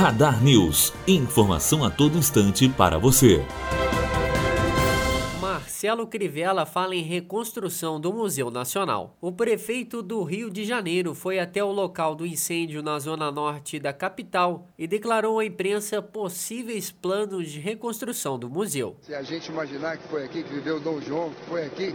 Radar 0.00 0.42
News. 0.42 0.94
Informação 1.06 1.84
a 1.84 1.90
todo 1.90 2.16
instante 2.16 2.66
para 2.70 2.96
você. 2.96 3.44
Marcelo 5.38 6.06
Crivella 6.06 6.64
fala 6.64 6.94
em 6.94 7.02
reconstrução 7.02 8.00
do 8.00 8.10
Museu 8.10 8.50
Nacional. 8.50 9.14
O 9.20 9.30
prefeito 9.30 10.02
do 10.02 10.22
Rio 10.22 10.48
de 10.48 10.64
Janeiro 10.64 11.14
foi 11.14 11.38
até 11.38 11.62
o 11.62 11.70
local 11.70 12.14
do 12.14 12.24
incêndio 12.24 12.82
na 12.82 12.98
zona 12.98 13.30
norte 13.30 13.78
da 13.78 13.92
capital 13.92 14.66
e 14.78 14.86
declarou 14.86 15.38
à 15.38 15.44
imprensa 15.44 16.00
possíveis 16.00 16.90
planos 16.90 17.50
de 17.50 17.60
reconstrução 17.60 18.38
do 18.38 18.48
museu. 18.48 18.96
Se 19.02 19.14
a 19.14 19.22
gente 19.22 19.50
imaginar 19.50 19.98
que 19.98 20.08
foi 20.08 20.24
aqui 20.24 20.42
que 20.42 20.54
viveu 20.54 20.80
Dom 20.80 20.98
João, 21.02 21.28
que 21.28 21.44
foi 21.50 21.66
aqui 21.66 21.94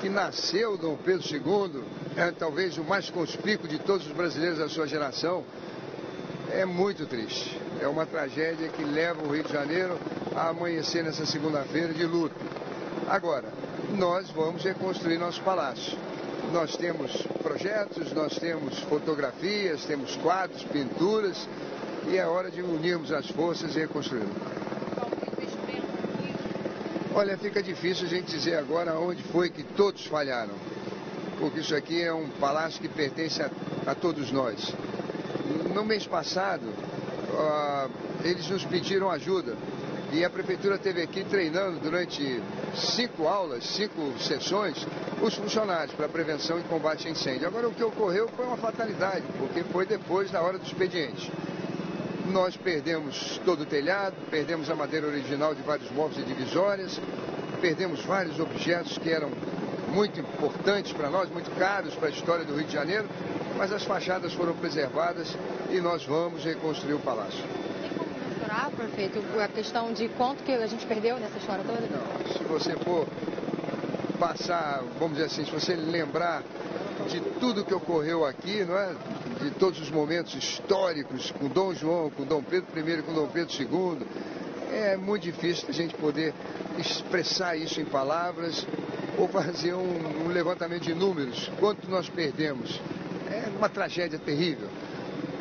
que 0.00 0.08
nasceu 0.08 0.76
Dom 0.76 0.96
Pedro 0.96 1.24
II, 1.24 1.84
é 2.16 2.32
talvez 2.32 2.76
o 2.78 2.82
mais 2.82 3.08
conspícuo 3.10 3.68
de 3.68 3.78
todos 3.78 4.04
os 4.08 4.12
brasileiros 4.12 4.58
da 4.58 4.68
sua 4.68 4.88
geração, 4.88 5.44
é 6.54 6.64
muito 6.64 7.06
triste. 7.06 7.58
É 7.80 7.88
uma 7.88 8.06
tragédia 8.06 8.68
que 8.68 8.84
leva 8.84 9.22
o 9.22 9.32
Rio 9.32 9.42
de 9.42 9.52
Janeiro 9.52 9.98
a 10.34 10.48
amanhecer 10.48 11.02
nessa 11.02 11.26
segunda-feira 11.26 11.92
de 11.92 12.04
luto. 12.06 12.34
Agora, 13.08 13.48
nós 13.90 14.30
vamos 14.30 14.62
reconstruir 14.62 15.18
nosso 15.18 15.42
palácio. 15.42 15.98
Nós 16.52 16.76
temos 16.76 17.22
projetos, 17.42 18.12
nós 18.12 18.38
temos 18.38 18.78
fotografias, 18.80 19.84
temos 19.84 20.14
quadros, 20.16 20.62
pinturas, 20.64 21.48
e 22.06 22.16
é 22.16 22.26
hora 22.26 22.50
de 22.50 22.62
unirmos 22.62 23.12
as 23.12 23.26
forças 23.28 23.74
e 23.74 23.80
reconstruí-lo. 23.80 24.54
Olha, 27.14 27.36
fica 27.38 27.62
difícil 27.62 28.06
a 28.06 28.10
gente 28.10 28.30
dizer 28.30 28.56
agora 28.56 28.98
onde 28.98 29.22
foi 29.24 29.48
que 29.48 29.62
todos 29.62 30.04
falharam, 30.06 30.54
porque 31.38 31.60
isso 31.60 31.74
aqui 31.74 32.02
é 32.02 32.12
um 32.12 32.28
palácio 32.28 32.80
que 32.80 32.88
pertence 32.88 33.40
a, 33.42 33.50
a 33.86 33.94
todos 33.94 34.30
nós. 34.32 34.74
No 35.74 35.84
mês 35.84 36.06
passado, 36.06 36.62
uh, 36.64 37.90
eles 38.24 38.48
nos 38.48 38.64
pediram 38.64 39.10
ajuda 39.10 39.54
e 40.14 40.24
a 40.24 40.30
prefeitura 40.30 40.78
teve 40.78 41.02
aqui 41.02 41.24
treinando 41.24 41.80
durante 41.80 42.40
cinco 42.74 43.26
aulas, 43.26 43.64
cinco 43.64 44.16
sessões, 44.20 44.86
os 45.20 45.34
funcionários 45.34 45.92
para 45.94 46.08
prevenção 46.08 46.58
e 46.58 46.62
combate 46.62 47.08
a 47.08 47.10
incêndio. 47.10 47.48
Agora, 47.48 47.68
o 47.68 47.74
que 47.74 47.82
ocorreu 47.82 48.28
foi 48.28 48.46
uma 48.46 48.56
fatalidade, 48.56 49.24
porque 49.38 49.64
foi 49.64 49.86
depois 49.86 50.30
da 50.30 50.40
hora 50.40 50.56
do 50.56 50.64
expediente. 50.64 51.32
Nós 52.30 52.56
perdemos 52.56 53.40
todo 53.44 53.62
o 53.62 53.66
telhado, 53.66 54.14
perdemos 54.30 54.70
a 54.70 54.76
madeira 54.76 55.06
original 55.06 55.54
de 55.54 55.62
vários 55.62 55.90
móveis 55.90 56.18
e 56.18 56.22
divisórias, 56.22 57.00
perdemos 57.60 58.00
vários 58.04 58.38
objetos 58.38 58.96
que 58.96 59.10
eram 59.10 59.30
muito 59.94 60.18
importantes 60.20 60.92
para 60.92 61.08
nós, 61.08 61.30
muito 61.30 61.50
caros 61.52 61.94
para 61.94 62.08
a 62.08 62.10
história 62.10 62.44
do 62.44 62.54
Rio 62.54 62.66
de 62.66 62.72
Janeiro, 62.72 63.08
mas 63.56 63.72
as 63.72 63.84
fachadas 63.84 64.32
foram 64.32 64.52
preservadas 64.54 65.28
e 65.70 65.80
nós 65.80 66.04
vamos 66.04 66.44
reconstruir 66.44 66.94
o 66.94 66.98
palácio 66.98 67.44
prefeito, 68.74 69.20
a 69.40 69.48
questão 69.48 69.92
de 69.92 70.08
quanto 70.10 70.42
que 70.42 70.52
a 70.52 70.66
gente 70.66 70.84
perdeu 70.86 71.16
nessa 71.18 71.38
história 71.38 71.64
toda? 71.64 71.80
Não, 71.80 72.32
se 72.32 72.44
você 72.44 72.76
for 72.84 73.06
passar, 74.18 74.82
vamos 74.98 75.16
dizer 75.16 75.26
assim, 75.26 75.44
se 75.44 75.50
você 75.50 75.74
lembrar 75.74 76.42
de 77.08 77.20
tudo 77.40 77.64
que 77.64 77.74
ocorreu 77.74 78.24
aqui, 78.24 78.64
não 78.64 78.76
é? 78.76 78.94
de 79.40 79.50
todos 79.52 79.80
os 79.80 79.90
momentos 79.90 80.34
históricos 80.34 81.30
com 81.32 81.48
Dom 81.48 81.74
João, 81.74 82.10
com 82.10 82.24
Dom 82.24 82.42
Pedro 82.42 82.68
I, 82.78 83.02
com 83.02 83.12
Dom 83.12 83.26
Pedro 83.28 83.52
II, 83.58 84.06
é 84.72 84.96
muito 84.96 85.22
difícil 85.22 85.66
a 85.68 85.72
gente 85.72 85.94
poder 85.94 86.32
expressar 86.78 87.56
isso 87.56 87.80
em 87.80 87.84
palavras 87.84 88.66
ou 89.18 89.28
fazer 89.28 89.74
um, 89.74 90.24
um 90.24 90.28
levantamento 90.28 90.82
de 90.82 90.94
números. 90.94 91.50
Quanto 91.58 91.88
nós 91.88 92.08
perdemos? 92.08 92.80
É 93.30 93.48
uma 93.56 93.68
tragédia 93.68 94.18
terrível. 94.18 94.68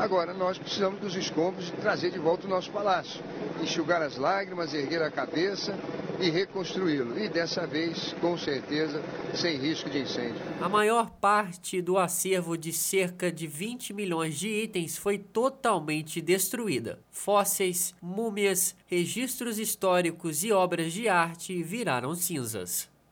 Agora, 0.00 0.32
nós 0.32 0.56
precisamos 0.56 0.98
dos 0.98 1.14
escombros 1.14 1.70
trazer 1.72 2.10
de 2.10 2.18
volta 2.18 2.46
o 2.46 2.50
nosso 2.50 2.70
palácio, 2.70 3.22
enxugar 3.62 4.00
as 4.00 4.16
lágrimas, 4.16 4.72
erguer 4.72 5.02
a 5.02 5.10
cabeça 5.10 5.78
e 6.18 6.30
reconstruí-lo. 6.30 7.18
E 7.18 7.28
dessa 7.28 7.66
vez, 7.66 8.14
com 8.18 8.36
certeza, 8.38 9.02
sem 9.34 9.58
risco 9.58 9.90
de 9.90 9.98
incêndio. 9.98 10.40
A 10.58 10.70
maior 10.70 11.10
parte 11.10 11.82
do 11.82 11.98
acervo 11.98 12.56
de 12.56 12.72
cerca 12.72 13.30
de 13.30 13.46
20 13.46 13.92
milhões 13.92 14.38
de 14.38 14.48
itens 14.48 14.96
foi 14.96 15.18
totalmente 15.18 16.22
destruída. 16.22 16.98
Fósseis, 17.10 17.94
múmias, 18.00 18.74
registros 18.86 19.58
históricos 19.58 20.42
e 20.44 20.50
obras 20.50 20.94
de 20.94 21.10
arte 21.10 21.62
viraram 21.62 22.14
cinzas. 22.14 22.88